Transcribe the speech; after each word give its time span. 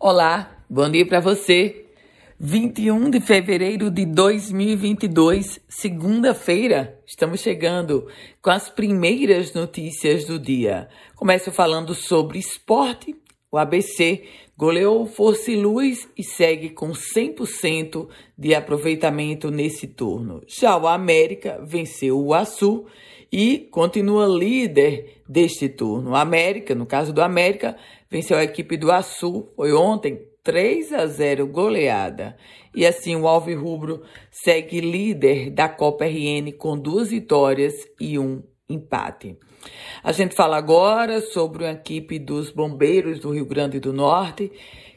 Olá, 0.00 0.58
bom 0.68 0.90
dia 0.90 1.06
para 1.06 1.20
você. 1.20 1.86
21 2.38 3.10
de 3.10 3.20
fevereiro 3.20 3.90
de 3.90 4.04
2022, 4.04 5.60
segunda-feira, 5.68 7.00
estamos 7.06 7.40
chegando 7.40 8.06
com 8.42 8.50
as 8.50 8.68
primeiras 8.68 9.54
notícias 9.54 10.24
do 10.24 10.38
dia. 10.38 10.88
Começo 11.14 11.52
falando 11.52 11.94
sobre 11.94 12.40
esporte. 12.40 13.14
O 13.52 13.56
ABC 13.56 14.24
goleou 14.58 15.06
Força 15.06 15.52
e 15.52 15.56
Luz 15.56 16.08
e 16.18 16.24
segue 16.24 16.70
com 16.70 16.90
100% 16.90 18.08
de 18.36 18.52
aproveitamento 18.52 19.48
nesse 19.48 19.86
turno. 19.86 20.42
Já 20.46 20.76
o 20.76 20.88
América 20.88 21.64
venceu 21.64 22.20
o 22.20 22.34
Açu 22.34 22.84
e 23.30 23.58
continua 23.70 24.26
líder 24.26 25.22
deste 25.28 25.68
turno. 25.68 26.10
O 26.10 26.16
América, 26.16 26.74
no 26.74 26.84
caso 26.84 27.12
do 27.12 27.22
América, 27.22 27.76
venceu 28.14 28.38
a 28.38 28.44
equipe 28.44 28.76
do 28.76 28.92
Açu, 28.92 29.48
foi 29.56 29.72
ontem 29.72 30.20
3 30.44 30.92
a 30.92 31.04
0 31.04 31.48
goleada. 31.48 32.36
E 32.72 32.86
assim 32.86 33.16
o 33.16 33.26
Alvirrubro 33.26 34.04
segue 34.30 34.80
líder 34.80 35.50
da 35.50 35.68
Copa 35.68 36.04
RN 36.04 36.52
com 36.56 36.78
duas 36.78 37.10
vitórias 37.10 37.74
e 38.00 38.16
um 38.16 38.40
empate. 38.70 39.36
A 40.00 40.12
gente 40.12 40.32
fala 40.32 40.56
agora 40.56 41.20
sobre 41.20 41.66
a 41.66 41.72
equipe 41.72 42.20
dos 42.20 42.52
bombeiros 42.52 43.18
do 43.18 43.32
Rio 43.32 43.46
Grande 43.46 43.80
do 43.80 43.92
Norte, 43.92 44.52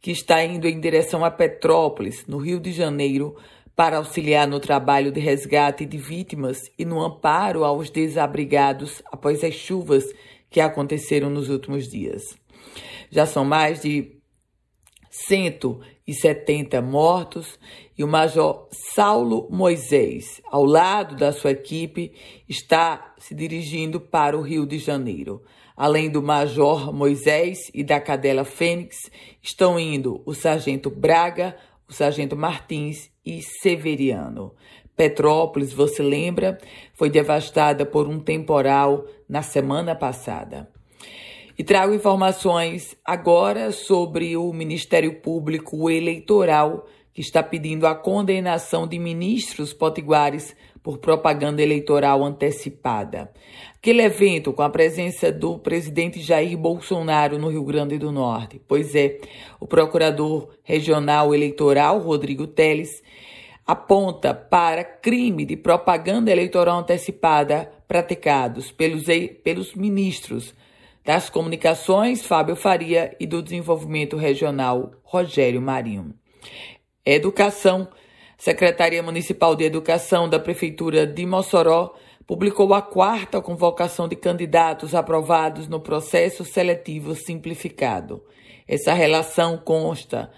que 0.00 0.10
está 0.10 0.42
indo 0.42 0.66
em 0.66 0.80
direção 0.80 1.22
a 1.22 1.30
Petrópolis, 1.30 2.26
no 2.26 2.38
Rio 2.38 2.58
de 2.58 2.72
Janeiro, 2.72 3.36
para 3.76 3.98
auxiliar 3.98 4.48
no 4.48 4.58
trabalho 4.58 5.12
de 5.12 5.20
resgate 5.20 5.84
de 5.84 5.98
vítimas 5.98 6.62
e 6.78 6.86
no 6.86 6.98
amparo 6.98 7.62
aos 7.62 7.90
desabrigados 7.90 9.02
após 9.12 9.44
as 9.44 9.52
chuvas 9.52 10.04
que 10.48 10.62
aconteceram 10.62 11.28
nos 11.28 11.50
últimos 11.50 11.90
dias. 11.90 12.40
Já 13.12 13.26
são 13.26 13.44
mais 13.44 13.82
de 13.82 14.16
170 15.10 16.80
mortos 16.80 17.60
e 17.96 18.02
o 18.02 18.08
Major 18.08 18.66
Saulo 18.72 19.48
Moisés, 19.50 20.40
ao 20.46 20.64
lado 20.64 21.14
da 21.14 21.30
sua 21.30 21.50
equipe, 21.50 22.14
está 22.48 23.14
se 23.18 23.34
dirigindo 23.34 24.00
para 24.00 24.34
o 24.34 24.40
Rio 24.40 24.64
de 24.64 24.78
Janeiro. 24.78 25.42
Além 25.76 26.08
do 26.08 26.22
Major 26.22 26.90
Moisés 26.90 27.70
e 27.74 27.84
da 27.84 28.00
Cadela 28.00 28.46
Fênix, 28.46 29.10
estão 29.42 29.78
indo 29.78 30.22
o 30.24 30.32
Sargento 30.32 30.88
Braga, 30.88 31.54
o 31.86 31.92
Sargento 31.92 32.34
Martins 32.34 33.10
e 33.22 33.42
Severiano. 33.42 34.54
Petrópolis, 34.96 35.70
você 35.70 36.02
lembra, 36.02 36.56
foi 36.94 37.10
devastada 37.10 37.84
por 37.84 38.08
um 38.08 38.18
temporal 38.18 39.04
na 39.28 39.42
semana 39.42 39.94
passada. 39.94 40.72
E 41.62 41.64
trago 41.64 41.94
informações 41.94 42.96
agora 43.04 43.70
sobre 43.70 44.36
o 44.36 44.52
Ministério 44.52 45.20
Público 45.20 45.88
Eleitoral, 45.88 46.88
que 47.14 47.20
está 47.20 47.40
pedindo 47.40 47.86
a 47.86 47.94
condenação 47.94 48.84
de 48.84 48.98
ministros 48.98 49.72
potiguares 49.72 50.56
por 50.82 50.98
propaganda 50.98 51.62
eleitoral 51.62 52.24
antecipada. 52.24 53.30
Aquele 53.76 54.02
evento 54.02 54.52
com 54.52 54.62
a 54.62 54.70
presença 54.70 55.30
do 55.30 55.56
presidente 55.56 56.20
Jair 56.20 56.58
Bolsonaro 56.58 57.38
no 57.38 57.48
Rio 57.48 57.62
Grande 57.62 57.96
do 57.96 58.10
Norte. 58.10 58.60
Pois 58.66 58.96
é, 58.96 59.20
o 59.60 59.64
procurador 59.64 60.48
regional 60.64 61.32
eleitoral, 61.32 62.00
Rodrigo 62.00 62.48
Teles, 62.48 63.04
aponta 63.64 64.34
para 64.34 64.82
crime 64.82 65.44
de 65.44 65.56
propaganda 65.56 66.32
eleitoral 66.32 66.80
antecipada 66.80 67.70
praticados 67.86 68.72
pelos, 68.72 69.04
pelos 69.44 69.76
ministros 69.76 70.52
das 71.04 71.28
Comunicações, 71.28 72.24
Fábio 72.24 72.54
Faria, 72.54 73.16
e 73.18 73.26
do 73.26 73.42
Desenvolvimento 73.42 74.16
Regional, 74.16 74.92
Rogério 75.02 75.60
Marinho. 75.60 76.14
Educação. 77.04 77.88
Secretaria 78.38 79.02
Municipal 79.02 79.54
de 79.54 79.64
Educação 79.64 80.28
da 80.28 80.38
Prefeitura 80.38 81.06
de 81.06 81.24
Mossoró 81.24 81.94
publicou 82.26 82.74
a 82.74 82.82
quarta 82.82 83.40
convocação 83.40 84.08
de 84.08 84.16
candidatos 84.16 84.94
aprovados 84.94 85.68
no 85.68 85.80
processo 85.80 86.44
seletivo 86.44 87.14
simplificado. 87.14 88.24
Essa 88.66 88.94
relação 88.94 89.58
consta 89.58 90.30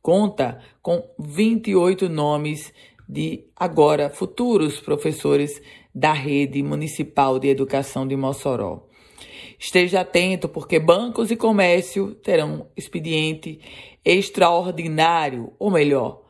conta 0.00 0.58
com 0.82 1.08
28 1.18 2.08
nomes 2.08 2.72
de 3.08 3.44
agora 3.54 4.10
futuros 4.10 4.80
professores 4.80 5.62
da 5.94 6.12
rede 6.12 6.62
municipal 6.62 7.38
de 7.38 7.48
educação 7.48 8.06
de 8.06 8.16
Mossoró. 8.16 8.88
Esteja 9.62 10.00
atento, 10.00 10.48
porque 10.48 10.80
bancos 10.80 11.30
e 11.30 11.36
comércio 11.36 12.16
terão 12.16 12.66
expediente 12.76 13.60
extraordinário, 14.04 15.52
ou 15.56 15.70
melhor, 15.70 16.24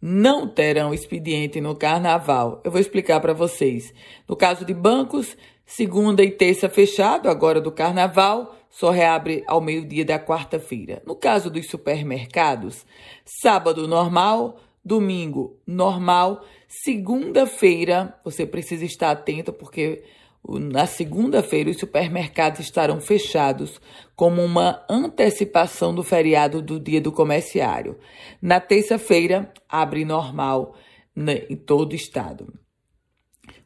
não 0.00 0.48
terão 0.48 0.92
expediente 0.92 1.60
no 1.60 1.76
carnaval. 1.76 2.60
Eu 2.64 2.72
vou 2.72 2.80
explicar 2.80 3.20
para 3.20 3.32
vocês. 3.32 3.94
No 4.28 4.34
caso 4.34 4.64
de 4.64 4.74
bancos, 4.74 5.36
segunda 5.64 6.24
e 6.24 6.32
terça 6.32 6.68
fechado, 6.68 7.28
agora 7.30 7.60
do 7.60 7.70
carnaval, 7.70 8.56
só 8.68 8.90
reabre 8.90 9.44
ao 9.46 9.60
meio-dia 9.60 10.04
da 10.04 10.18
quarta-feira. 10.18 11.00
No 11.06 11.14
caso 11.14 11.48
dos 11.48 11.68
supermercados, 11.68 12.84
sábado 13.24 13.86
normal, 13.86 14.58
domingo 14.84 15.56
normal, 15.64 16.44
segunda-feira, 16.66 18.18
você 18.24 18.44
precisa 18.44 18.84
estar 18.84 19.12
atento 19.12 19.52
porque 19.52 20.02
na 20.44 20.86
segunda-feira, 20.86 21.70
os 21.70 21.78
supermercados 21.78 22.60
estarão 22.60 23.00
fechados 23.00 23.80
como 24.16 24.42
uma 24.42 24.84
antecipação 24.90 25.94
do 25.94 26.02
feriado 26.02 26.60
do 26.60 26.80
Dia 26.80 27.00
do 27.00 27.12
Comerciário. 27.12 27.96
Na 28.40 28.60
terça-feira, 28.60 29.52
abre 29.68 30.04
normal 30.04 30.74
em 31.16 31.56
todo 31.56 31.92
o 31.92 31.96
estado. 31.96 32.52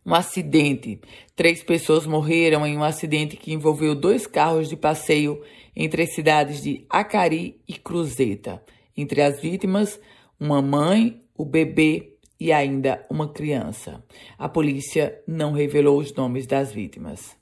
Um 0.04 0.15
acidente. 0.15 1.00
Três 1.34 1.62
pessoas 1.62 2.06
morreram 2.06 2.66
em 2.66 2.76
um 2.76 2.84
acidente 2.84 3.36
que 3.36 3.53
envolveu 3.53 3.94
dois 3.94 4.26
carros 4.26 4.69
de 4.69 4.76
passeio 4.76 5.42
entre 5.75 6.03
as 6.03 6.15
cidades 6.15 6.62
de 6.62 6.86
Acari 6.88 7.60
e 7.66 7.75
Cruzeta. 7.75 8.62
Entre 8.97 9.20
as 9.20 9.41
vítimas, 9.41 9.98
uma 10.38 10.62
mãe, 10.62 11.22
o 11.36 11.44
bebê 11.44 12.16
e 12.38 12.52
ainda 12.52 13.04
uma 13.10 13.28
criança. 13.28 14.04
A 14.38 14.48
polícia 14.48 15.20
não 15.26 15.52
revelou 15.52 15.98
os 15.98 16.12
nomes 16.14 16.47
das 16.47 16.72
vítimas. 16.72 17.36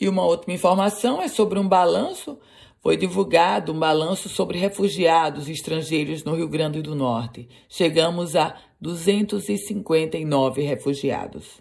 E 0.00 0.08
uma 0.08 0.24
última 0.24 0.54
informação 0.54 1.22
é 1.22 1.28
sobre 1.28 1.58
um 1.58 1.68
balanço. 1.68 2.38
Foi 2.80 2.96
divulgado 2.96 3.72
um 3.72 3.78
balanço 3.78 4.28
sobre 4.28 4.58
refugiados 4.58 5.48
estrangeiros 5.48 6.22
no 6.22 6.34
Rio 6.34 6.48
Grande 6.48 6.82
do 6.82 6.94
Norte. 6.94 7.48
Chegamos 7.68 8.36
a 8.36 8.54
259 8.80 10.62
refugiados. 10.62 11.60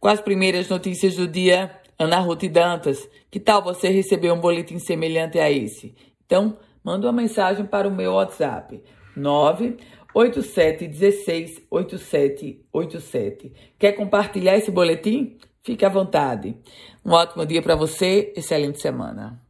Com 0.00 0.08
as 0.08 0.20
primeiras 0.20 0.68
notícias 0.68 1.16
do 1.16 1.26
dia, 1.26 1.80
Ana 1.98 2.18
Ruth 2.18 2.44
Dantas, 2.44 3.08
que 3.30 3.40
tal 3.40 3.62
você 3.62 3.88
receber 3.88 4.30
um 4.32 4.40
boletim 4.40 4.78
semelhante 4.78 5.38
a 5.38 5.50
esse? 5.50 5.94
Então, 6.24 6.56
manda 6.84 7.06
uma 7.06 7.12
mensagem 7.12 7.64
para 7.64 7.88
o 7.88 7.94
meu 7.94 8.12
WhatsApp 8.14 8.82
9 9.16 9.76
8716 10.14 11.62
8787. 11.70 13.52
Quer 13.78 13.92
compartilhar 13.92 14.56
esse 14.56 14.70
boletim? 14.70 15.38
Fique 15.62 15.84
à 15.84 15.88
vontade. 15.88 16.56
Um 17.04 17.12
ótimo 17.12 17.44
dia 17.44 17.62
para 17.62 17.76
você, 17.76 18.32
excelente 18.36 18.80
semana. 18.80 19.47